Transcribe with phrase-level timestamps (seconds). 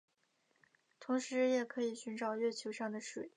[0.99, 3.29] 同时也可以寻找月球上的水。